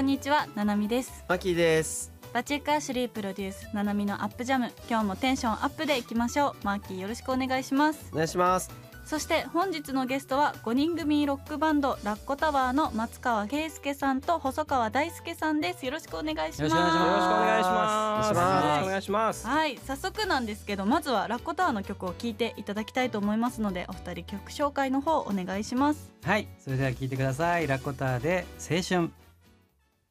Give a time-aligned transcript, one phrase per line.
[0.00, 1.26] こんにちはななみです。
[1.28, 2.10] マキです。
[2.32, 4.72] バチェックアシュリープロデュースななみのアップジャム。
[4.88, 6.64] 今日もテンションアップでいきましょう。
[6.64, 8.08] マーキーよろしくお願いします。
[8.10, 8.70] お願いします。
[9.04, 15.84] そして本日のゲストは5人組ロックバンドラッコタワーの松川圭介さんと細川大輔さんです。
[15.84, 16.62] よろしくお願いします。
[16.62, 18.24] よろしくお願いします。
[18.24, 18.70] よろしくお願いします。
[18.70, 26.10] よろしくお願いしますはい早速なんですけどまずはラッコタワーの曲を聴いていただきたいと思いますのでお二人曲紹介の方お願いします。
[26.24, 27.66] はいそれでは聞いてください。
[27.66, 29.12] ラコターで青春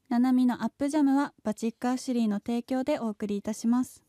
[0.10, 4.09] ナナミのアップジャムはバチックアシュリーの提供でお送りいたします。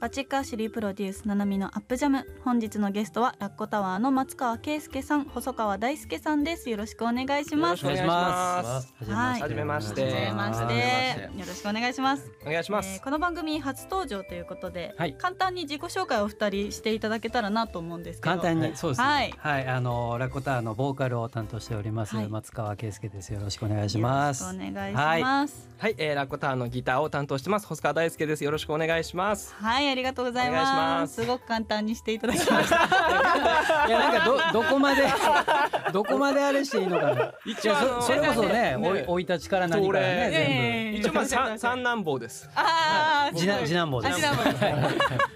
[0.00, 2.26] バチックアシュリープロデュースななみのアップジャム。
[2.42, 6.70] 本日のゲストはラッコタワーの松川圭介さん細川大輔さんです。
[6.70, 7.84] よろしくお願いします。
[7.84, 8.94] お願いします。
[9.04, 9.42] はい。
[9.42, 10.04] はじめまして。
[10.04, 11.38] はじめまして。
[11.38, 12.30] よろしくお願いします。
[12.46, 15.12] お願いしまえーこの番組初登場ということで、はい。
[15.18, 18.36] 簡単に自己紹介をお二人していただけたらなと思うんですけど。
[18.36, 19.06] 簡単にそうですね。
[19.06, 19.34] はい。
[19.36, 19.66] はい。
[19.66, 22.28] あのラコターのボーカルを担当しておりますはい。
[22.30, 23.34] 松川圭介です。
[23.34, 24.44] よろしくお願いします。
[24.44, 25.68] よろしくお願いします。
[25.76, 28.44] はい、えー、ラッコターンのギターを担当してます細川大輔です。
[28.44, 29.54] よろしくお願いします。
[29.54, 31.00] はい、ありがとうございま。
[31.00, 31.14] ます。
[31.14, 32.76] すすごく簡単にしていただきました。
[33.88, 35.02] いやなんかどどこまで
[35.92, 39.04] どこまであれしていいのかな一いやそそれこそねね。
[39.06, 40.98] おい生い立ちから何からそねれ全部。
[40.98, 42.50] 一応まあ三三男坊です。
[42.54, 44.12] ああ、次男次男坊です。
[44.12, 44.64] あ次男坊です。
[44.64, 44.90] は い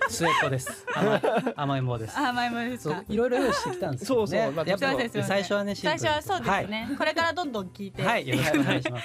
[0.08, 0.86] 末っ子です。
[0.94, 1.22] 甘い
[1.56, 2.18] 甘いん坊です。
[2.18, 2.94] あ、前もですか。
[2.96, 3.04] そう。
[3.08, 5.98] いろいろ用意してきたんですそうそうまあやっぱ最初はねシンプル。
[5.98, 6.88] 最初はそうですね。
[6.96, 8.02] これからどんどん聞いて。
[8.02, 9.04] はい、はい、よろしくお願いします。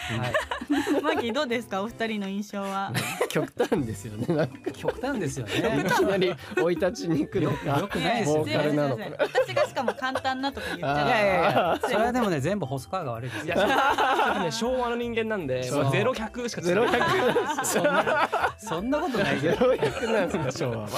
[0.70, 2.92] はい、マギーどうですか、お二人の印象は。
[3.30, 4.36] 極端ですよね。
[4.36, 4.72] なんか。
[4.72, 5.86] 極端ですよいね。
[5.86, 9.04] きなり生い立ちに行くのよかくないですよボーカルなのか。
[9.04, 11.08] すいません私がしかも簡単なとか言っちゃう。
[11.08, 13.56] いやいやいや、それはでもね、全部細川が悪いですよ。
[13.56, 17.00] ね昭和の人間なんでゼロ百しかゼロ百。
[17.66, 19.56] そんな、そんなことないゼ。
[19.60, 20.90] ロ百なんですか昭和は。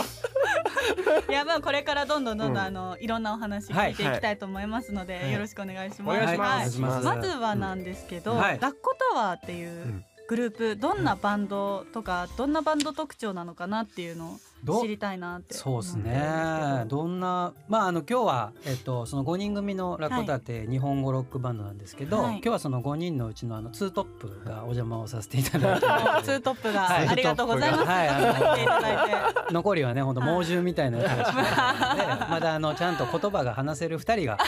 [1.29, 2.65] いや、まあ、これからどんどんどんどん、うん。
[2.65, 6.21] あの、いろんなお話聞いていきたいと思いますので、よろしくお願いします。
[6.21, 6.33] お願
[6.67, 8.59] いしまずはなんですけど、はい。
[8.59, 10.05] ラッコタワーっていううん。
[10.27, 14.37] グループどんなバンドとかどんなバンド特徴なのかなっていうのどを
[14.81, 15.53] 知りたいなって。
[15.53, 16.79] そうです思ってるんですね。
[16.83, 16.89] け。
[16.89, 22.33] どどんな、まあ、あの、今日は、えっと、その5人組のラコタって日本語ロックバンドなんですけど、はい。
[22.33, 25.85] 今日はその5人のうちのあのツートップがお邪魔をさせていただいて。
[25.85, 27.07] お ツートップがはい。
[27.07, 27.85] ありがとうございます。
[27.85, 28.07] はい。
[28.07, 29.51] あの。
[29.51, 34.39] 残りはね本当猛獣みたいなやつがしかないのでまだあのちゃんと言葉が話せる2人が、はい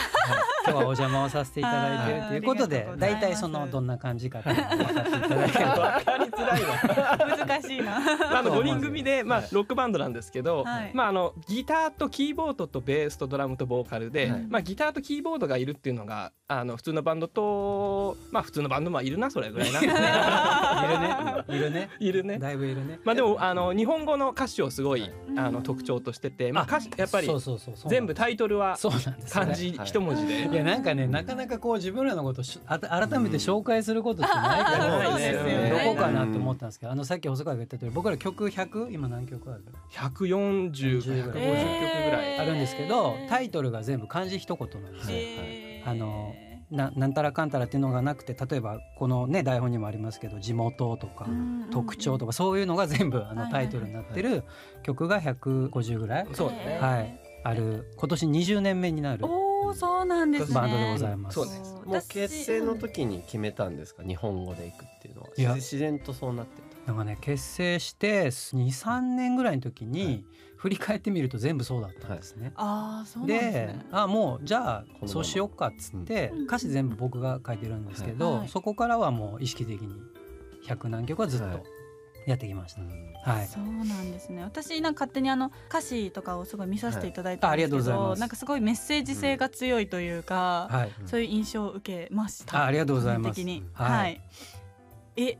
[0.66, 5.70] 今日はお邪魔をさせていただいてるということで大体そのどんな感じかっていうのを分かっていただければ。
[5.78, 7.36] わかりづらいわ。
[7.46, 7.96] 難しいな。
[8.38, 10.90] あの5人組で、まあ、ロックバンドなんですけど、はい。
[10.94, 14.46] まあ、あのギターとキーボードとベースとドラムとボーカルで、はい。
[14.48, 21.44] まあ、ギターとキーボードがいるっていうのがあの普通のバンドとまあ普通のバンドもいるなそれぐらいな いるね。
[21.48, 21.88] いるね。
[22.00, 22.38] いるね。
[22.38, 23.00] だいぶいるね。
[23.04, 27.90] まあでもあの日本語の歌詞をすごいあの特徴としてて、まあ、歌詞やっぱりそうそうそうそう。
[27.90, 29.26] 全部タイトルはそうなんですよね。
[29.46, 30.48] 漢字一文字で。
[30.48, 35.84] いやなんかねなかなかこう自分らのことあた改めて紹介することってないから、ね。
[35.84, 39.64] どこかなって思ったんですけどあのさっき細川が言った通り僕ら曲100今何曲ある？
[39.94, 42.34] 140、150曲ぐらい。
[42.34, 42.42] えー。
[42.42, 45.16] あるんですけどタイトルが全部漢字一言なんですよ。
[45.18, 46.34] えーあの
[46.70, 54.44] ななんたらかんたらっていうのがなくて例えばこのね台本にもありますけど地元とかうん特徴とかそういうのが全部あのタイトルになってる
[54.82, 56.26] 曲が150ぐらい。
[56.32, 56.78] そうだね。
[56.80, 57.20] はい。
[57.44, 59.24] ある今年20年目になる
[59.74, 60.54] そうなんですね。
[60.54, 61.34] バンドでございます。
[61.34, 61.74] そうです。
[61.74, 64.02] もう結成の時に決めたんですか？
[64.02, 65.28] 日本語で行くっていうのは。
[65.36, 65.54] いや。
[65.54, 70.24] 自然とそうなってなんかね結成して23年ぐらいの時に、はい
[70.56, 72.52] 振り返ってみると全部そうだったんですね。
[72.54, 73.86] ああ、そうなんですでね。
[73.90, 79.94] あもうじゃあそうしよっかっつって、うん歌詞全部僕が書いてるんですけど、はいそこからはもう意識的に
[80.66, 81.64] 100何曲はずっはいと
[82.26, 82.80] やってきました。
[83.26, 83.30] た。
[83.30, 84.42] はいそうなんですね。
[84.42, 90.92] 私なんか勝手にあの歌詞とかをすごい見させていただいてはいあありがとうございど、なんかすごいメッセージ性が強いというか、はい。
[91.04, 92.56] そういう印象を受けました。
[92.56, 95.22] あありがとうございます基本的に、ははいい。
[95.22, 95.38] え、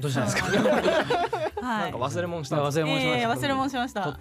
[0.00, 0.46] どうしたんですか？
[0.46, 0.62] はい。
[0.62, 2.56] なんか忘れ物した。
[2.56, 3.18] 忘れ物しました。
[3.18, 4.18] えー忘れ物しました。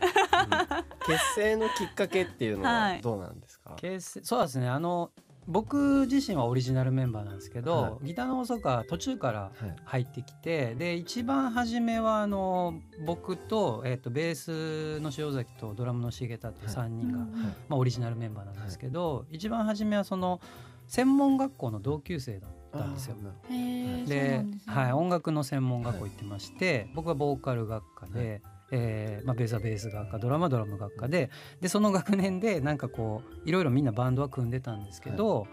[1.05, 3.01] 結成のきっかけっていうのははい。
[3.01, 3.73] どうなんですか？
[3.77, 4.69] 結成そうですね。
[4.69, 5.11] あの
[5.45, 9.75] 僕自身はオリジナルメンバーなんですけど、はギターの細川途中からはい。
[9.83, 17.31] 入ってきてで一番初めはあの僕と,、えっとベースの塩崎とドラムの重田っていう3人が、うん
[17.67, 20.39] まあ、オリジナルメンバーなんですけど、一番初めはその
[20.87, 23.15] 専門学校の同級生だったんですよ。
[24.07, 28.41] ではい、音楽の専門学校行ってまして、僕はボーカル学科で、
[28.71, 31.29] えーまあ、ベースはベース学科ドラムはドラム学科で
[31.61, 35.47] でその学年でなんかこういろいろみんなバンドは組んでたんですけど、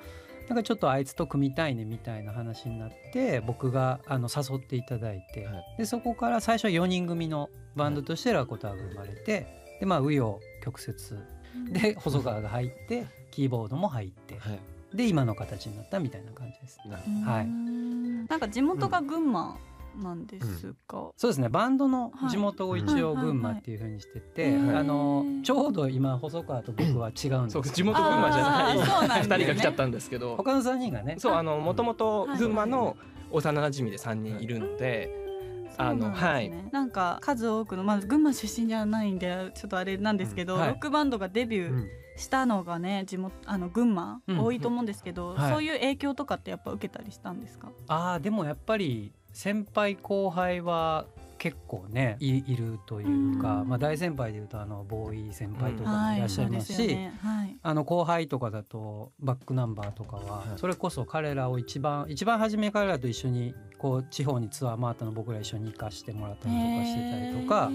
[0.48, 5.64] なんかちょっとあいつと組みたいねみたいな話になって僕があの誘っていただいて、はい。
[5.78, 9.46] でそこから最初は4人組のバンドとしてラコターが生まれて
[9.80, 10.96] でまあ紆余曲折。
[11.72, 14.38] で細川が入ってキーボードも入って。
[14.38, 14.58] はい
[14.94, 16.78] で今の形になったみたいな感じです。
[17.24, 17.46] はい。
[18.28, 19.56] なんか地元が群馬
[20.02, 21.48] なんですか、そうですね。
[21.48, 22.30] バンドのはい。
[22.30, 27.52] 地元を一応群馬っていう風にしてて、はいはいはいあのちょうど今細川と僕は違うんです。
[27.54, 28.76] そう地元群馬じゃない。
[28.76, 29.36] なんですね。
[29.36, 30.36] 2人が来ちゃったんですけど。
[30.36, 31.16] 他の3人がね。
[31.18, 32.96] そうあのもともと群馬の
[33.30, 35.10] 幼馴染で3人いるので、
[35.76, 36.14] あのね。
[36.14, 36.52] はい。
[36.72, 40.60] なんか数多くのまず群馬出身じゃないんでちょっとあれなんですけど、うん。
[40.60, 40.68] はい。
[40.70, 41.88] ロックバンドがデビューうん
[42.20, 44.38] したのがね地元あの群馬、うん。
[44.38, 45.52] 多いと思うんですけど、はい。
[45.52, 47.70] そういう影響とかってやっぱ受けたりしたんですか？
[47.88, 51.06] あーでもやっぱり先輩後輩は
[51.38, 53.68] 結構ねいいるというか、うん。
[53.68, 56.98] まあ、大先輩でいうとあのボーイ先輩とかもいらっしゃいますし、
[57.62, 60.58] あの後輩とかだとバックナンバーとかははい。
[60.58, 67.70] それこそ彼らを一番一番初め彼らと一緒にこう地方にツアー回ったの僕ら一緒に行かしてもらったりとかしてたりとか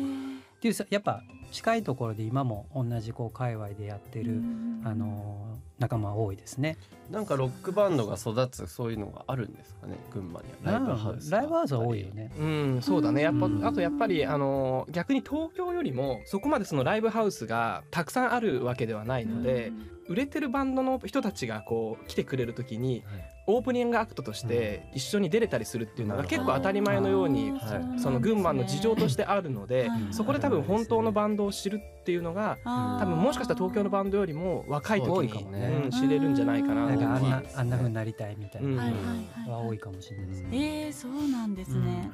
[0.66, 1.22] っていうさやっぱ
[1.52, 6.78] 近いところで今も同じこう界隈でやってるうんあの仲間多いですね。
[7.12, 10.72] なんかロックバンドが育つそういうのがあるんですかね群馬には。
[10.72, 12.32] ライブハウスがライブハウスは多いよね。
[12.40, 13.22] うんそうだね。
[13.22, 19.72] やっぱ、うんあとやっぱりあの逆に東京よりもそこまでそのライブハウスがたくさんあるわけではないので、
[20.08, 27.58] 売れてるバンドの人たちがこう来てくれる時にはいオープニングアクトとして一緒に出れたりするっていうのがうん結構当たり前のようには
[27.96, 35.82] いその群馬の事情としてあるので、はいそこで多分本当のバンドを知るっていうのが多多分もしかしたら東京のバンドよりも若い時にかもね。
[35.86, 38.68] うん知れるんじゃないかななんかあんなあんな風になりたいみたいな。
[38.68, 39.52] うん。
[39.52, 40.50] は多いかもしれないですね。
[40.52, 42.12] えー、そうなんですね、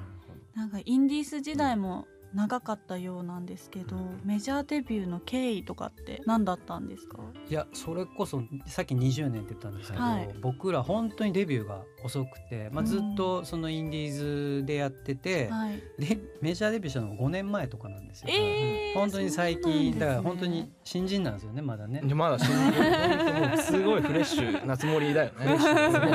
[0.55, 0.61] うん。
[0.61, 7.17] なんかインディース時代も長かったようなんですけど、メジャーデビューの経緯とかって何だったんですか？
[7.49, 10.29] いやそれこそさっき20年って言ったんですけど、はい。
[10.41, 15.81] 僕ら本当にデビューが遅くて、まあ、ずっとそのインディーズでやってて、はい。
[15.99, 18.29] でメジャーデビューしたのが5年前とかなんですよ。
[18.31, 19.91] えー、本当に最そうなんですね。
[19.91, 22.01] 近だから本当に新人なんですよねまだね。
[22.13, 25.57] まだ新人すごいフレッシュなつもりだよね。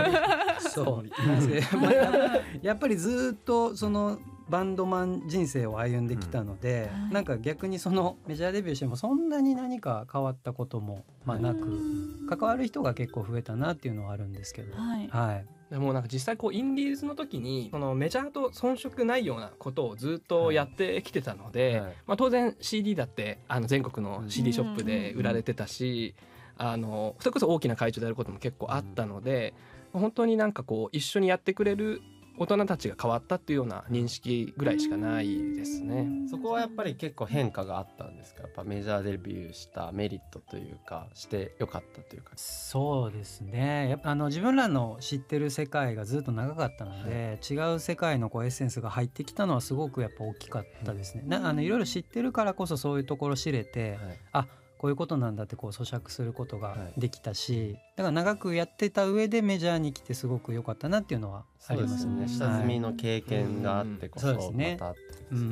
[0.61, 1.07] そう。
[2.63, 7.15] やっぱりずっとそのバンドマン人生を歩んできたので、はい。
[7.15, 12.27] なんか逆にそのメジャーデビューしてもそんなに何か変わったこともまあなく、うん。
[12.29, 15.09] 関わる人が結構増えたなっていうのはあるんですけど、はい。
[15.09, 21.95] はい、でもなんか実際こうインディーズの時にそのメジャーと遜色ないようなことをずっとやってきてたので、はい。
[22.07, 26.15] まあ、当然 CD だってあの全国の CD ショップで売られてたし、
[26.59, 29.55] あのそれこそ大きな会場でやることも結構あったので、
[29.93, 32.03] 本当になんかこう一緒にやってくれる
[32.39, 36.07] 大人たちが変わったっていうような認識ぐらいしかないですね。
[36.29, 38.43] そこはやっぱり結構変化があったんですか？
[38.43, 42.33] やっぱメジャーデビューしたメリットというかしてよかったというか。
[42.37, 43.89] そうですね。
[43.89, 51.25] やっぱあの自分らの知ってる世界がずっと長かったので、違う世界のこうエッセンスが入ってきたのはすごくやっぱ大きかったですね。
[51.27, 53.99] なあのいろいろ知ってるからこそそういうところ知れて、
[54.33, 54.47] はい
[54.79, 57.01] こういうことなんだってこう咀嚼することがはい。
[57.01, 62.29] できたし、だから長くやってた上でメジャーに来てすごく良かったなっていうのはありますね。
[62.29, 64.77] 下積みの経験があってこそはいそうですね。
[64.81, 65.49] またってことうですね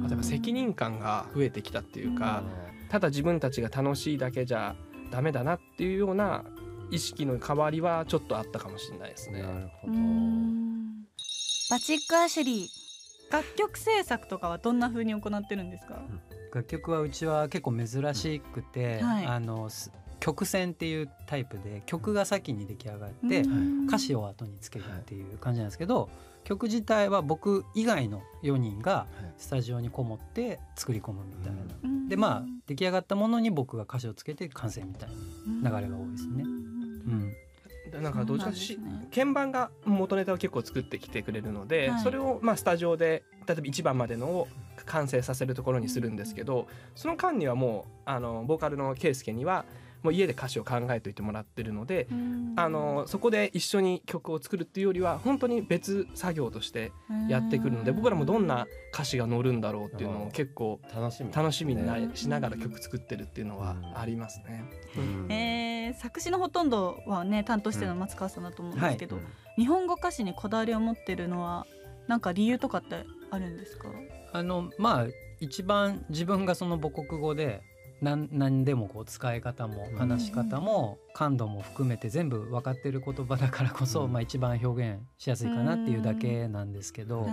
[0.00, 0.02] ん。
[0.04, 2.42] あとやっぱ責任感が増えてきたっていうか、
[2.88, 4.74] ただ自分たちが楽しいだけじゃ
[5.10, 6.44] ダメだなっていうような
[6.90, 9.42] 意識の変わりはちょっとあったかもしれないですね。
[9.42, 9.98] なるほうど。
[9.98, 11.04] ん
[11.70, 16.02] バチックアシュリー楽曲制作とかはどんな風に行ってるんですか、
[16.54, 19.26] 楽曲はうちは結構珍しくて、はい。
[19.26, 19.90] あのす
[20.20, 23.86] 曲線っていうタイプで曲が先に出来上がって、うん。
[23.86, 26.10] 歌詞を後につけるっていう感じなんですけど、
[26.44, 29.06] 曲自体は僕以外の4人が
[29.38, 32.08] スタジオにこもって作り込むみたいな、うん。
[32.08, 35.08] でまあ出来上がったものに僕が歌詞をつけて完成みたい
[35.62, 36.44] な流れが多いですね。
[36.44, 38.02] うん。
[38.02, 39.08] なんかどっしね。
[39.14, 42.02] 鍵盤が元ネタを結構作ってきてくれるので、はい。
[42.02, 44.48] それをまあスタジオで例えば1番までのを
[44.84, 49.64] 完成させるところにするんですけどその間にはもうあのボーカルの圭介には
[50.02, 52.54] もう家で歌詞を考えておいてもらってるので、うん。
[52.56, 56.92] あのそこで一緒に曲を作るっていうよりは本当に別作業として
[57.28, 62.10] やってくるので僕らもどんな歌詞が乗るんだろうっていうのを結構楽しみ楽しみになね。
[62.14, 64.64] しながら曲作ってるっていうのはありますね。
[64.96, 65.32] うん。
[65.32, 69.18] えー作詞のほとんどはね担当してるのは松川さんだと思うんですけど、
[69.56, 71.66] 日本語歌詞にこだわりを持ってるのは
[72.12, 73.88] なんか理由とかってあるんですか？
[74.34, 75.06] あのまあ
[75.40, 77.62] 一番自分がその母国語で
[78.02, 84.12] 何何でもこう使い方もうん話し方も感度も含めて全部分かってる言葉だからこそ、うん。
[84.12, 87.30] まあ、一番表現しやすいかなっていうだけなんですけど、はい。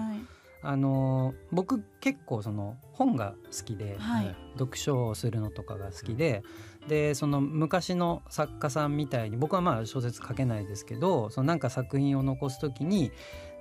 [0.62, 4.33] あの僕結構その本が好きで、はい。
[4.53, 6.41] 読書をするのとかが好きで
[6.89, 13.12] でその昔の作家さんみたいに僕はまあ小説書けないですけどそのなんか作品を残す時に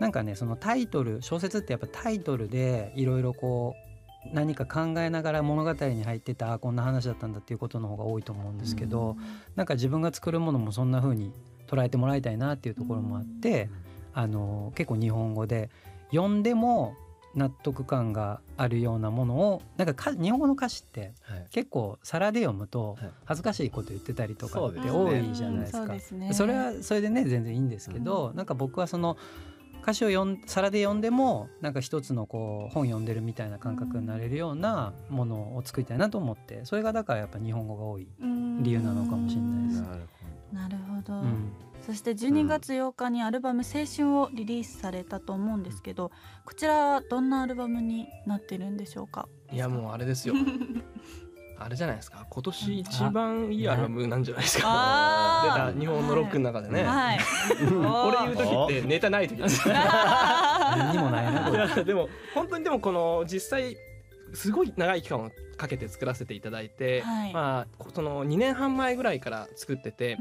[0.01, 3.89] なんかねそのタイトル小説ってやっぱタイトルでいろいろこう
[4.33, 9.17] 何か考えながら物語に入ってたあこんな話だったんだっていうことの方が多いと思うんですけど、
[9.55, 11.33] なんか自分が作るものもそんな風に
[11.69, 13.71] 捉えてもらいたいなっていうところもあって、
[14.13, 15.71] あの結構日本語で
[16.11, 16.95] 読んでも
[17.39, 21.47] 納得感があるようなものをなんかか日本語の歌詞ってはい。
[21.51, 23.11] 結構皿で読むとはい。
[23.25, 24.91] 恥ずかしいこと言ってたりとかそうですね。
[24.91, 25.87] って多いじゃないですか。
[25.87, 26.33] ですね。
[26.33, 29.17] それはそれでね全然いいんですけど、なんか僕はその
[29.83, 38.07] 歌詞を読ん皿で読んでもなんか一つのこう本読んでるみたいな感覚になれるようなものを作りたいなと思ってそれがだからやっぱ日本語が多い。
[38.61, 39.83] 理由なのかもしれないです。
[39.83, 40.01] なる
[40.53, 41.53] なるほど、うん
[41.89, 46.11] そして12月8日にアルバム「青春」をリリースされたと思うんですけど
[46.45, 49.27] こちらはどんなアルバムになってるんでしょうか？
[49.51, 50.35] いやもうあれですよ。
[51.61, 52.27] あれじゃないですか？
[52.29, 55.73] 今年一番いいアルバムなんじゃないですか？
[55.79, 57.19] 日本のロックの中でね、はい。
[57.59, 61.41] これ言う時ってネタない時です何にもないな。
[61.47, 63.77] これいやでも本当にでもこの実際
[64.35, 67.33] すごい長い期間をかけて作らせていただいて、はい。
[67.33, 70.19] まあその2年半前ぐらいから作ってて、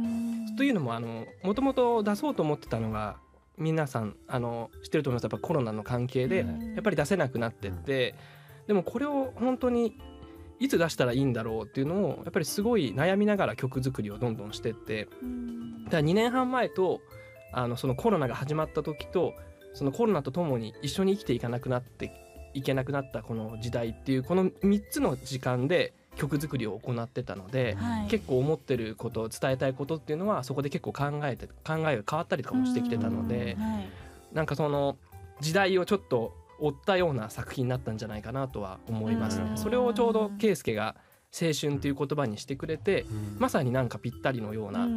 [0.57, 3.17] というのもあのもともと出そうと思ってたのが
[3.57, 5.23] 皆さんあの知ってると思います。
[5.31, 6.73] やっぱコロナの関係で、うん。
[6.73, 8.15] やっぱり出せなくなってって、
[8.67, 9.97] でもこれを本当に
[10.59, 15.05] いつ出したらいいんだろうっていうのをやっぱりすごい悩みながら曲作りをどんどんしてって
[15.85, 17.01] だから2年半前と
[17.53, 19.33] あのそのコロナが始まった時と
[19.73, 22.11] そのコロナとともに一緒に生きていかなくなって
[22.57, 28.07] いけなくなったこの時代っていうこの3つの時間で曲作りを行ってたので、はい。
[28.07, 34.35] 結構思ってること伝えたいことっていうのはそこで結構考えて考えが変わったりとかもしてきてたのではい。
[34.35, 34.97] なんかその
[35.39, 39.39] 時代をちょっと追ったような作品になったんじゃないかなとは思います。
[39.39, 39.51] うん。
[39.51, 40.95] ねそれをちょうど圭介が
[41.39, 43.05] 青春っていう言葉にしてくれて
[43.37, 44.87] まさになんかぴったりのような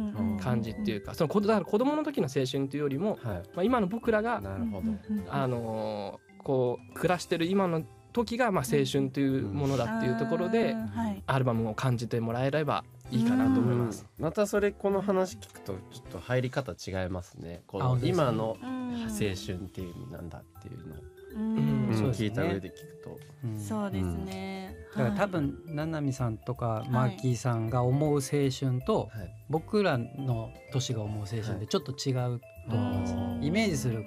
[0.41, 3.37] 感じっていうかその子だから子供の時の青春というよりも、はい。
[3.55, 4.87] まあ、今の僕らがなるほど。
[5.29, 7.83] あのーこう暮らしてる今の
[8.13, 11.23] 時がまあ青春というものだっていうところではい。
[11.25, 14.05] アルバムを感じてもらえればいいかなと思います。
[14.17, 17.61] またそれこの話聞くとちょっと入り方違いますね。
[17.67, 19.35] この今の青青春っ
[19.67, 20.29] ていう意味なん。
[20.29, 20.97] だっていうのを、
[21.35, 23.19] うん聞いた上で聞くと。
[23.45, 23.59] うん。
[23.59, 29.33] そうですね、だから多分ななみさんとかマーキーさんが思う青春とはい。
[29.49, 33.43] 僕らの年が思う青春ってちょっと違うと思います、うん。
[33.43, 34.05] イメージする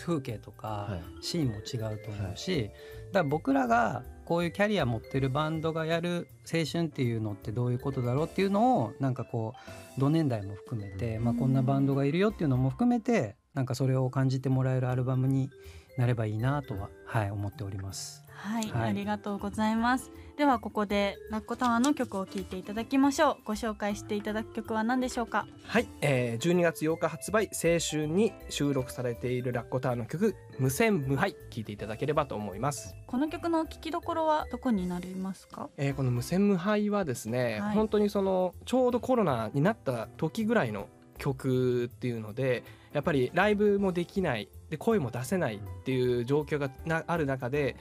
[0.00, 2.70] 風景とかはいシーンも違うと思うし、
[3.12, 9.54] だから僕らがこういうキャリア持ってるバンドがやる青春っていうのってどういうことだろうっていうのをなんかこ
[9.98, 15.50] う同年代も含めて、まあ、こんなバンドがいるよっていうのも含めてなんかそれを感じてもらえるアルバムに
[15.98, 18.22] なればいいなとは、はい、思っております。
[18.28, 23.36] はい、はいありがとうございますではここでラッコタワーの曲を聴いていただきましょう。
[23.44, 25.46] ご紹介していただく曲は何でしょうか？
[25.66, 32.96] はい、えー、12月8日発売「青春」に収録されているラッコタワーの曲「無線無敗」聴いていただければと思います。
[33.06, 35.68] この曲の聴きどころはどこになりますか？
[35.76, 37.74] えーこの無線無敗はですね、はい。
[37.74, 47.76] 本当にそのちょうどコロナになった時ぐらいの曲っていうのでやっぱりライブもできないで声も出せないっていう状況がなある中で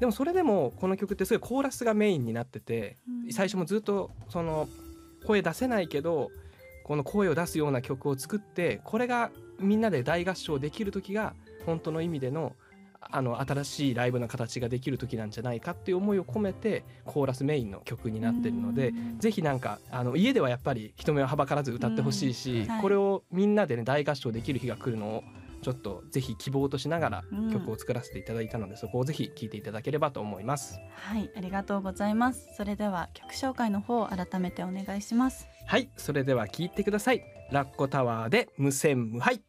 [0.00, 2.96] でもそれでもこの曲ってすごいコーラスがメインになってて
[3.30, 4.68] 最初もずっとその
[5.26, 6.30] 声出せないけど
[6.84, 9.30] この声を出すような曲を作ってこれが
[9.60, 11.34] みんなで大合唱できる時が
[11.66, 12.54] 本当の意味での
[13.02, 22.68] あの新しいライブの形ができる時なんじゃないかっていう思いを込めてコーラスメインの曲になってるのでぜひなんかあの家ではやっぱり人目をはばからず歌ってほしいし、うん。
[22.68, 22.82] はい。
[22.82, 25.24] これをみんなでね大合唱できる日が来るのを
[25.62, 27.52] ちょっとぜひ希望としながらうん。
[27.52, 30.78] 曲を作らせていただいたので、そこをぜひ聴いていただければと思います。
[30.94, 32.48] はいありがとうございます。
[32.56, 35.46] それでは曲紹介の方を改めてお願いします。
[35.66, 37.22] はいそれでは聴いてください。
[37.50, 39.42] ラッコタワーで無線無敗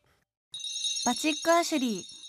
[1.06, 2.22] バチックアシュリー。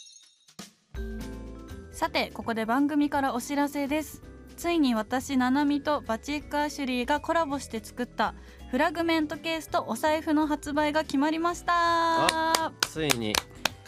[1.93, 4.23] さてここで番組からお知らせです。
[4.57, 8.35] ついに私ななみとバチックアシュリーがコラボして作った
[8.71, 12.73] フラグメントケースとお財布の発売が決まりました。
[12.83, 13.33] ついに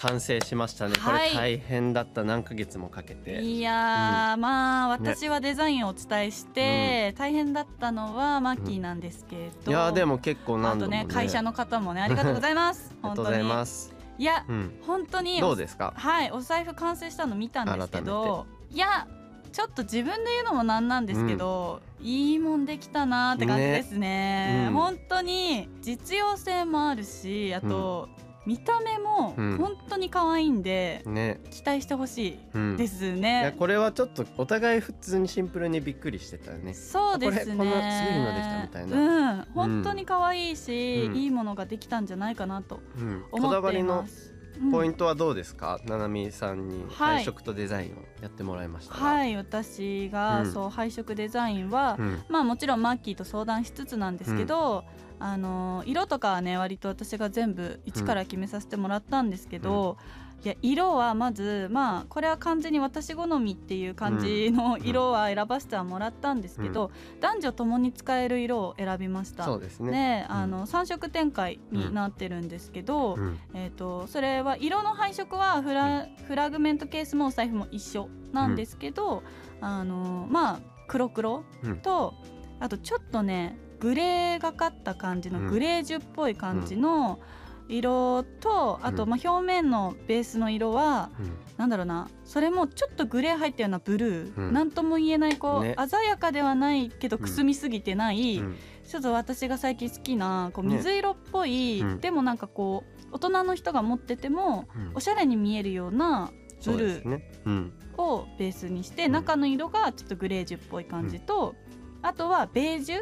[0.05, 0.97] 完成しましたね。
[0.97, 1.31] こはい。
[1.31, 2.25] れ大変だった。
[2.25, 3.41] 何ヶ月もかけて。
[3.43, 11.05] いやー、まあね私はデザインをお伝えして、大変だったのはマッキーなんですけど、いやでも結構あと何度もね。
[11.05, 12.91] ね会社の方もねありがとうございます。
[13.03, 13.57] ありがとうござい本当に。
[13.57, 14.79] ますいやうん。
[14.87, 15.95] 本当にどうですか？
[15.97, 19.09] はいお財布完成したの見たんですけどいや
[19.53, 23.99] ちょっと自分で言うのもなんなんですけど、いいもんできたなーって感じですね。
[23.99, 24.67] ね。
[24.69, 24.75] うん。
[24.75, 28.09] 本当に実用性もあるしあと、
[28.47, 29.57] 見た目もうん。
[29.59, 31.41] 本当に可愛いんで、ね。
[31.51, 32.75] 期待してほしうん。
[32.75, 36.75] いですいやね、これはちょっとお互い普通にシンプルにびっくりしてたよね。
[36.75, 37.57] そうですね。
[37.57, 39.43] こんなすごいのできたみたいうん。
[39.55, 41.17] 本当に可愛いし、うん。
[41.17, 43.07] いいものができたんじゃないかなとうん。
[43.11, 44.71] 思っていこだわりのますうん。
[44.71, 47.15] ポイントはどうですか、ななみさんにはい。
[47.17, 50.53] 配色とデザインをやってもらいましたがはい私が、うん。
[50.53, 52.23] そう配色デザインは、うん。
[52.29, 54.85] まあもちろんマッキーと相談しつつなんですけど、
[55.19, 59.97] あの色とかはね割と私が全部一から決めさせてもらったんですけど、
[60.45, 66.91] いや色はまずまあこれは完全に私好みっていう感じの色は選ばせてはもらったんですけど、
[67.21, 69.45] 男女ともに使える色を選びました。
[69.45, 70.27] そうですね。
[70.27, 73.39] であの3色展開になってるんですけど、うん。
[73.55, 79.23] えー、とそれは色の配色はフラ,、フラグメントケースもお財布も一緒なんですけど、
[79.63, 81.79] あのまあ黒黒うん。
[81.79, 82.13] と、
[82.61, 85.47] あとちょっとねグレーがかった感じのうん。
[85.49, 87.21] グレージュっぽい感じの
[87.69, 89.09] 色と、あとうん。
[89.09, 91.11] まあ表面のベースの色は、
[91.57, 94.53] なんだろうなそれもちょっとグレー入ったようなブルー、うん。
[94.53, 95.77] なんとも言えないこう、ね。
[95.89, 98.57] 鮮やかではないけどくすみすぎてない、うん。
[98.87, 100.77] ちょっと私が最近好きなこうね。
[100.77, 102.01] 水色っぽい、うん。
[102.01, 104.93] でもなんかこう大人の人が持っててもうん。
[104.95, 106.31] おしゃれに見えるような
[106.67, 109.13] ブルーをベースにして、うん。
[109.13, 111.55] 中の色がちょっとグレージュっぽい感じと、
[112.03, 112.97] あとはベージュ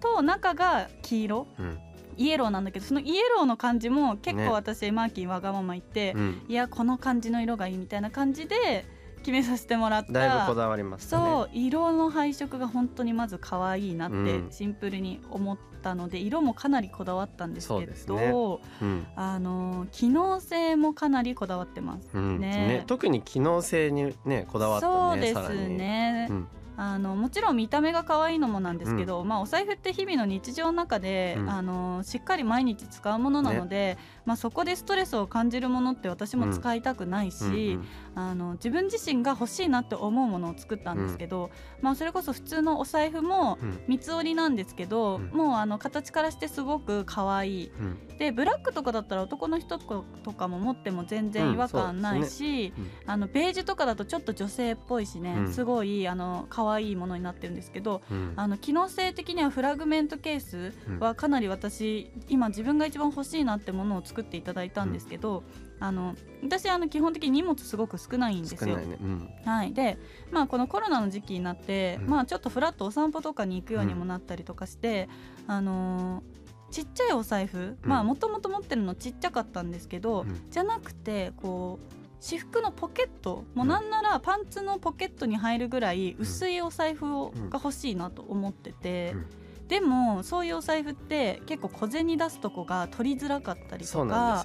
[0.00, 1.46] と,、と中が黄色。
[1.58, 1.78] うん。
[2.16, 4.46] イエローなんだけどそのイエローの感じも結ね。
[4.46, 6.42] 構私、マーキーわがまま言って、うん。
[6.48, 8.84] いやこの感じの色がいいみたいな感じで
[9.18, 10.12] 決めさせてもらった。
[10.12, 11.24] だいぶこだわりましたね。
[11.24, 14.48] そう色の配色が本当にまず可愛いなってうん。
[14.50, 18.32] シンプルに思ったので、色もかなりこだわったんですけど、ね。
[18.80, 19.06] うん。
[19.16, 22.10] あの機能性もかなりこだわってます。
[22.14, 22.38] うん。
[22.38, 26.28] ねね特に機能性にねこだわったそうですね
[26.76, 31.50] あのもちろん見た目が可愛いのもなんですけど、まあ、お財布って日々の日常の中で、うん。
[31.50, 37.84] あのしっかり毎日使うものなので、まあ、そこでストレスを感じるものって私も使いたくないし、うん
[38.16, 41.50] あの自分自身が欲しいなって思うものを作ったんですけど、
[41.80, 43.80] まあ、それこそ普通のお財布もうん。
[43.88, 45.30] 三つ折りなんですけど、うん。
[45.30, 47.72] もうあの形からしてすごく可愛い。
[47.78, 48.16] うん。
[48.18, 52.90] でブラックとかだったら男の人とかも持っても全然違和感ないうんし、うん。
[53.06, 55.52] あのベージュとかだとちょっと女性っぽいしね、うん。
[55.52, 58.32] すごいあの可愛いものになってるんですけどうん。
[58.36, 65.44] あの機能性的にはフラグメントケースはかなり私今自分が一番欲しいなってものを作っていただいたんですけど、
[65.80, 68.58] あの私あの基本的に荷物すごく少ないんですよ。
[68.60, 68.82] 少な。
[68.82, 68.98] いね。
[69.00, 69.28] うん。
[69.44, 69.98] はい、で、
[70.30, 72.10] まあ、このコロナの時期になって、うん。
[72.10, 75.08] まあ、ちょっとフラッとお散歩とかに行くようにもなったりとかして、
[75.46, 77.78] あのーちっちゃいお財布、うん。
[77.82, 80.50] まあもともと持ってるのちっちゃかったんですけど、うん。
[80.50, 87.50] じゃなくてこう私服のポケットもうなんならパンツのポケットに入るぐらい薄いお財布を、うん。
[87.50, 89.26] が欲しいなと思ってて、うん
[89.68, 94.44] でもそういうお財布って結構小銭出すとこが取りづらかったりとか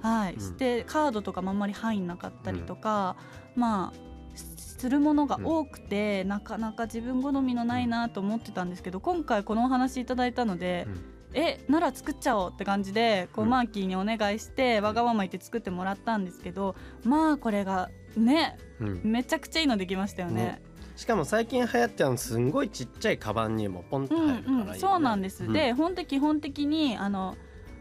[0.00, 0.40] はい、うん。
[0.40, 3.16] してカードとかもあんまり入んなかったりとか、
[3.56, 11.14] まあするものが多くて、なかなか自分好みのないなと思ってたんですけど今回このお話いただいたので、うん。
[11.34, 13.50] えなら作っちゃおうって感じでこう、うん。
[13.50, 19.00] マーキーにお願いしてわがまま言って作ってもらったんですけどまあこれがねうん。
[19.04, 20.42] めちゃくちゃいいのできましたよね。
[20.42, 20.62] ね。
[20.98, 24.72] しかも最近流行ってるのすんごいちっちゃいカバンにもポンってうん入るからいいよね。
[24.72, 25.52] うん、そうなんです、うん。
[25.52, 27.36] で本当基本的にあの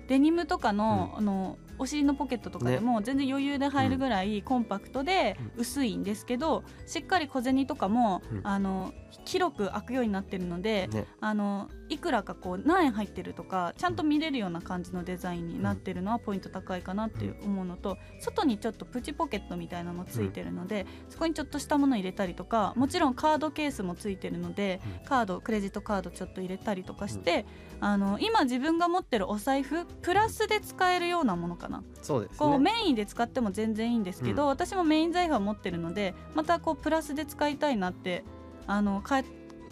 [0.08, 8.42] デニムとかの,、あのお尻のポケットとかでも全然余裕で入るぐらいコンパクトで薄いんですけど、しっかり小銭とかも、うん。
[8.44, 8.94] あの
[9.26, 11.06] 広く開くようになってるので、ね。
[11.22, 27.46] あのいくらかこう何円入ってるとかちゃんと見れるような感じのデザインになってるのはポイント高いかなって思うのと外にちょっとプチポケットみたいなのついてるので、そこにちょっとしたもの入れたりとかもちろんカードケースもついてるので、うカードクレジットカードちょっと入れたりとかして、
[27.80, 31.84] あの今自分が持ってるお財布プラスで使えるようなものかな。
[32.02, 34.50] そうですこうねメインで使っても全然いいんですけど、うん。
[34.50, 38.24] 私もメイン財布は持ってるのでまたこうプラスで使いたいなって
[38.66, 39.04] あの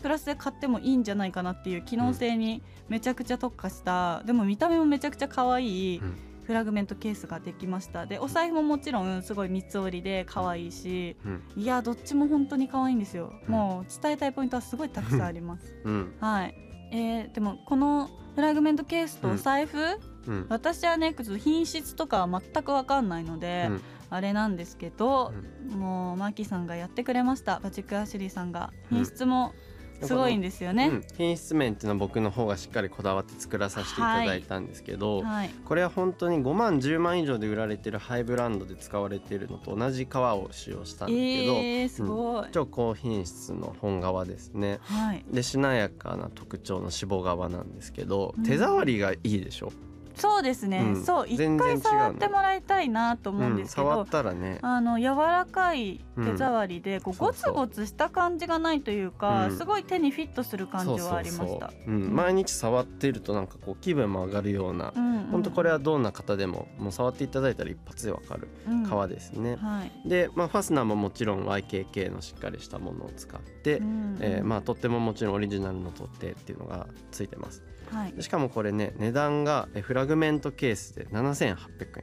[0.02, 6.16] プラスで買ってもいいんじゃないかなっていう機能性にめちゃくちゃ特化した、でも見た目もめちゃくちゃ可愛いうん。
[6.46, 8.06] フラグメントケースができました。
[8.06, 11.42] でお財布ももちろんすごい三つ折りで可愛いしうん。
[11.56, 15.76] いやどっちも本当に可愛いんですよ、うんもう伝えたいポイントはすごいたくさんあります。
[15.84, 16.14] うん。
[16.20, 19.80] はいえー、でもこのフラグメントケースとお財布、
[20.28, 20.46] うん。
[20.50, 23.82] 私はね品質とかは全く分かんないので、うん。
[24.10, 25.34] あれなんですけど、
[25.70, 27.60] もうマーキーさんがやってくれました。
[27.60, 28.72] バチック・アシュリーさんが。
[28.92, 28.98] うん。
[28.98, 29.54] 品質も
[30.02, 31.04] すごいんですよね、うん。
[31.18, 35.50] 品質面っていうのは僕の方がしっかりこだわって作らさせていただいたんですけど、はい。
[35.66, 44.80] これは本当に5万10万以上で売られてるハイブランドで使われているのと同じ革を使用したんですけど、えー、すごい、超高品質の本革ですね。
[44.82, 45.26] はい。
[45.32, 48.44] でしなやかな特徴の脂肪革なんですけど、うん。
[48.44, 49.72] 手触りがいいでしょ？
[50.18, 51.04] そうですね、うん。
[51.04, 54.60] そう一回触ってもらいたいなと思うんですけど、触ったらね。
[54.62, 59.58] あの柔らかい手触りで、こうゴツゴツした感じがないというか、うん。
[59.58, 61.72] すごい手にフィットする感じはありました。
[61.88, 65.24] 毎日触ってるとなんかこう気分も上がるような、うんうん。
[65.32, 68.84] 本当これはどんな方でももう触っていただいたら一発でわかるうん。
[68.86, 69.58] 革ですね。
[69.58, 70.10] はい。
[70.10, 74.18] で、まあ、ファスナーももちろん YKK のしっかりしたものを使って、うん。
[74.22, 78.22] えーまあ、とってももちろんオリジナルの取っ手っていうのがついてますはいで。
[78.22, 81.56] しかもこれね値段がえフラグメントケースで7800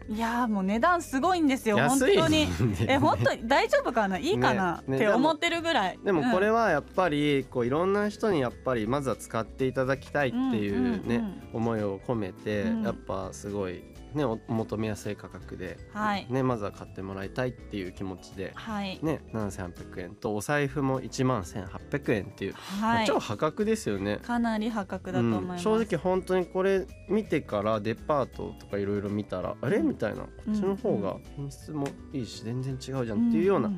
[0.09, 2.49] 円いやーもう値段すごいんですよ本安い当に。
[2.89, 4.19] え本当に大丈夫かな？
[4.19, 5.99] いいかな、ねねって思ってるぐらい。
[6.05, 13.83] でもこれははやっぱりこういろんな人にやっぱりまずは使っていただきたいっていうね、思いを込めて、うんやっぱすごい
[14.15, 16.27] ねおお求めやすい価格で、はい。
[16.29, 24.19] ね、まずは買ってもらいたいっていう気持ちで、はい、ね、7800円とお財布も1万1800円っていう、はい、超破格ですよね。
[24.23, 25.69] かなり破格だと思います。
[25.69, 25.79] うん。
[25.79, 33.71] 正直本当にこれ見てからデパートとかいろいろ見たら、あれみたいなこっちの方が品質もいいし全然違うじゃんっていうような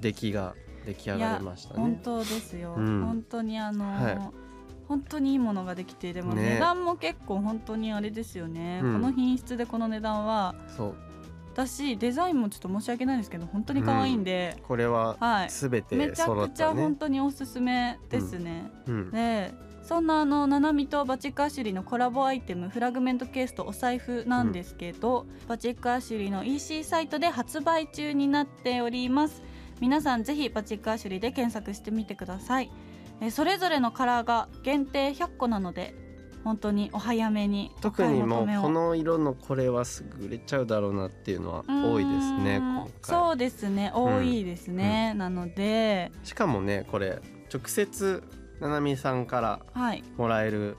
[0.00, 0.54] 出来が
[0.86, 1.80] 出来上がりましたね。
[1.80, 3.04] 本当ですよ、うん。
[3.04, 4.41] 本当にあのーはい
[4.92, 6.54] 本当にいいものができてでもね。
[6.54, 8.92] 値段も結構本当にあれですよね、うん。
[8.92, 10.54] この品質でこの値段は。
[10.76, 10.94] そう。
[11.54, 15.50] 私デザインもちょっと申し訳ないんですけど本当に可愛いんで、これははい。
[15.50, 16.74] すべめちゃくちゃ。
[16.74, 19.10] 本当におすすめですね、うん。
[19.10, 29.42] でそんなあのナナミとバチックアシュリーのコラボアイテムフラグメントケースとお財布なんですけど、バチックアシュリーの EC サイトで発売中になっております。
[29.80, 32.70] 皆さんぜひバチックアシュリーで検索してみてください。
[32.70, 32.91] え
[33.30, 35.94] それぞれのカラーが限定100個なので
[36.44, 42.60] 本当にお早めにお特にもうこの色のこれはすぐ売れちゃうだろうなっていうのは多いですね
[43.02, 46.10] そうですね多いですね、なので。
[46.24, 47.20] しかもねこれ
[47.52, 48.22] 直接
[48.60, 50.02] ななみさんからはい。
[50.16, 50.76] もらえる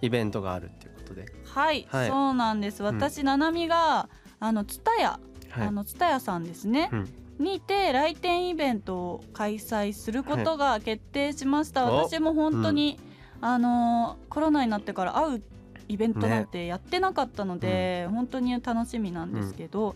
[0.00, 2.08] イベントがあるっていうことで、はい、はい。
[2.08, 2.82] そうなんです。
[2.82, 4.08] 私、ななみが
[4.40, 5.66] あのツタヤはい。
[5.68, 12.08] あのさんですね、うんにて来店イベントを開催することが決定しました、はい。
[12.08, 12.98] 私も本当に、
[13.40, 15.42] あのーコロナになってから会う
[15.88, 19.94] イベントなんてやってなかったので、本当に楽しみなんですけど、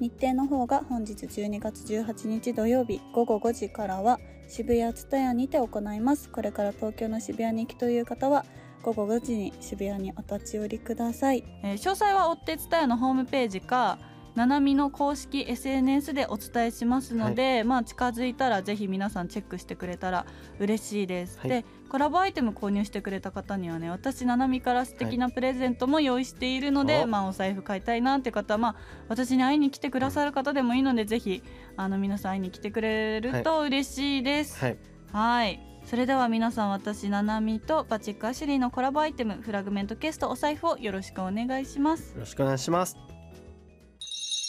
[0.00, 6.28] 日程の方が本日12月18日土曜日午後5時からは渋谷蔦屋にて行います。
[6.30, 8.44] これから東京の渋谷に行きという方は
[8.82, 13.98] 午後5時に渋谷にお立ち寄りください、えー詳細は追って蔦屋のホームページか
[14.38, 20.26] ななみの公式 SNS でお伝えしますので、まあ近づいたらぜひ皆さんチェックしてくれたら
[20.60, 21.48] 嬉しいです、はい。
[21.48, 28.76] でコラボアイテム購入してくれた方にはね私ななみから素敵なプレゼントも用意しているので、おまあお財布買いたいなって方はまあ
[29.08, 31.42] 私に会いに来てくださる方でもいいので、ぜひ
[31.76, 34.60] あの皆さん会いに来てくれると嬉しいです。
[34.60, 34.78] はい。
[35.12, 35.60] はい。
[35.84, 42.12] それでは皆さん私ななみとバチックアシュリーのコラボアイテムフラグメントケースとお財布をよろしくお願いします。
[42.12, 43.07] よろしくお願いします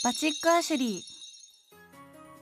[0.01, 0.99] バチックアシュリ。
[0.99, 1.01] ー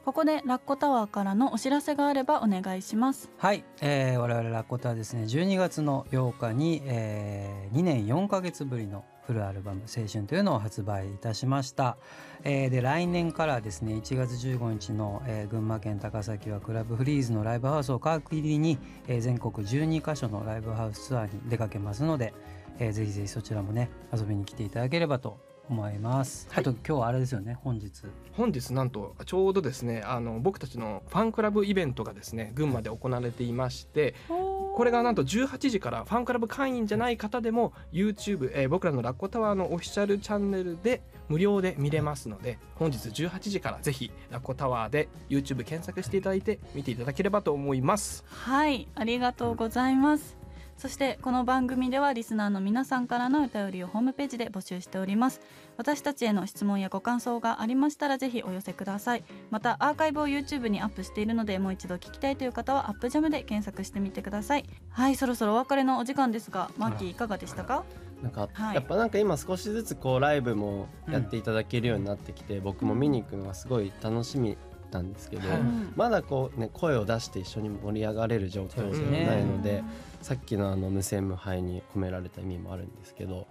[0.05, 3.31] ここでラッコタワーからのお知らせがあればお願いします。
[3.39, 11.97] はい、えー、我々ラッコタはですね12月の8日に、えー、2年4ヶ月ぶりのフルアルバム「青春」というのを発売いたしました、
[12.43, 22.35] えーで来年からですね1月15日の、えー群馬県高崎はクラブフリーズのライブハウスを皮切りに、えー全国12カ所のライブハウスツアーに出かけますので、
[22.77, 26.63] えーぜひぜひそちらもね遊びに来ていただければと思います、はい。
[26.63, 28.03] あと今日はあれですよね本日。
[28.33, 48.23] 本日なんとちょうどですねあの僕たちのファンクラブイベントがですね群馬で行われていましてこれがなんと18時からファンクラブ会員じゃない方でも YouTube、えー僕らのラッコタワーのオフィシャルチャンネルで無料で見れますので本日18時からぜひラッコタワーで YouTube 検索していただいて見ていただければと思います。
[48.27, 50.36] はいありがとうございます
[50.77, 55.41] そしてこの番組ではリスナーの皆さんからのお便りをホームページで募集しております。
[55.75, 59.23] 私たちへの質問やご感想がありましたらぜひお寄せください。
[59.49, 64.65] またアーカイブを YouTube にアップしているのでもう一度聞きたいという方はアップジャムで検索してみてください。
[64.91, 67.83] はいそろそろお別れのお時間ですがマッキーいかがでしたか？
[68.21, 68.75] なんか、はい。
[68.75, 74.57] やっぱなんか今少しずつこうライブもやっていただけるようになってきて、僕も見に行くのがすごい楽しみ
[74.97, 75.59] なんですけど、はい。
[75.59, 79.83] うんまだこうね声を出して一緒に盛り上がれる状況じゃないので、
[80.21, 83.47] さっきのあの無線無敗に込められた意味もあるんですけど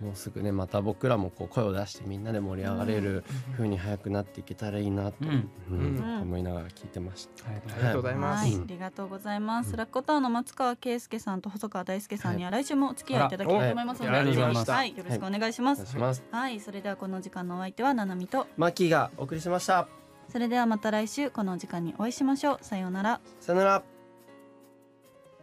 [0.00, 5.16] もうすぐねまた僕らもこう声を出してみんなで盛り上がれる風に早くなっていけたらいいなと、
[6.22, 7.50] 思いながら聞いてました。
[7.50, 7.62] はい。
[7.66, 8.44] ありがとうございます。
[8.44, 9.70] はい、ありがとうございます。
[9.70, 9.76] うん。
[9.76, 16.24] ラッコタワーの松川圭介さんと細川大輔さんには来週もお付き合いいただきたいと思いますので、あらありがとうございましたはい、よろしくお願いします。
[16.30, 19.99] はい、それではこの時間のお相手はななみと、マッキーがお送りしました。
[20.30, 22.58] それではまた来週この時間にお会いしましょう。
[22.62, 23.20] さようなら。
[23.40, 23.82] さよなら。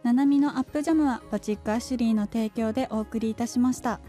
[0.02, 4.00] ななみのアップジャムはバチックアシュリーの提供でお送りいたしました。